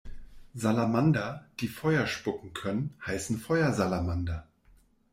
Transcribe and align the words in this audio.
Salamander, 0.55 1.41
die 1.59 1.67
Feuer 1.67 2.07
spucken 2.07 2.53
können, 2.55 2.95
heißen 3.05 3.37
Feuersalamander. 3.37 4.47